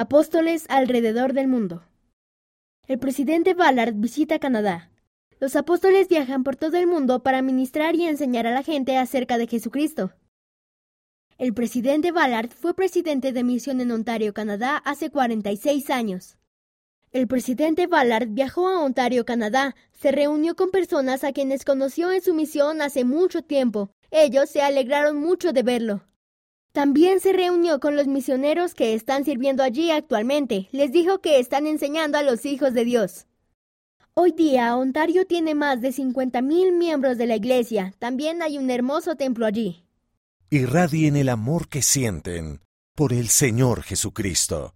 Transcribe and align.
Apóstoles 0.00 0.64
alrededor 0.68 1.32
del 1.32 1.48
mundo. 1.48 1.82
El 2.86 3.00
presidente 3.00 3.54
Ballard 3.54 3.94
visita 3.94 4.38
Canadá. 4.38 4.92
Los 5.40 5.56
apóstoles 5.56 6.06
viajan 6.06 6.44
por 6.44 6.54
todo 6.54 6.76
el 6.76 6.86
mundo 6.86 7.24
para 7.24 7.42
ministrar 7.42 7.96
y 7.96 8.04
enseñar 8.04 8.46
a 8.46 8.52
la 8.52 8.62
gente 8.62 8.96
acerca 8.96 9.38
de 9.38 9.48
Jesucristo. 9.48 10.12
El 11.36 11.52
presidente 11.52 12.12
Ballard 12.12 12.50
fue 12.50 12.74
presidente 12.74 13.32
de 13.32 13.42
misión 13.42 13.80
en 13.80 13.90
Ontario, 13.90 14.32
Canadá, 14.32 14.76
hace 14.76 15.10
46 15.10 15.90
años. 15.90 16.38
El 17.10 17.26
presidente 17.26 17.88
Ballard 17.88 18.28
viajó 18.28 18.68
a 18.68 18.80
Ontario, 18.80 19.24
Canadá, 19.24 19.74
se 19.90 20.12
reunió 20.12 20.54
con 20.54 20.70
personas 20.70 21.24
a 21.24 21.32
quienes 21.32 21.64
conoció 21.64 22.12
en 22.12 22.22
su 22.22 22.34
misión 22.34 22.82
hace 22.82 23.02
mucho 23.02 23.42
tiempo. 23.42 23.90
Ellos 24.12 24.48
se 24.48 24.62
alegraron 24.62 25.16
mucho 25.16 25.52
de 25.52 25.64
verlo. 25.64 26.04
También 26.72 27.20
se 27.20 27.32
reunió 27.32 27.80
con 27.80 27.96
los 27.96 28.06
misioneros 28.06 28.74
que 28.74 28.94
están 28.94 29.24
sirviendo 29.24 29.62
allí 29.62 29.90
actualmente. 29.90 30.68
Les 30.72 30.92
dijo 30.92 31.20
que 31.20 31.38
están 31.38 31.66
enseñando 31.66 32.18
a 32.18 32.22
los 32.22 32.44
hijos 32.44 32.74
de 32.74 32.84
Dios. 32.84 33.26
Hoy 34.14 34.32
día 34.32 34.76
Ontario 34.76 35.26
tiene 35.26 35.54
más 35.54 35.80
de 35.80 35.90
50.000 35.90 36.76
miembros 36.76 37.18
de 37.18 37.26
la 37.26 37.36
iglesia. 37.36 37.94
También 37.98 38.42
hay 38.42 38.58
un 38.58 38.70
hermoso 38.70 39.14
templo 39.16 39.46
allí. 39.46 39.84
Irradien 40.50 41.16
el 41.16 41.28
amor 41.28 41.68
que 41.68 41.82
sienten 41.82 42.60
por 42.94 43.12
el 43.12 43.28
Señor 43.28 43.82
Jesucristo. 43.82 44.74